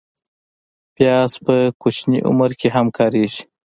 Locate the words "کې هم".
2.59-2.87